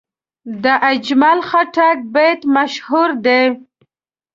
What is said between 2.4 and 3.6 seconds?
مشهور دی.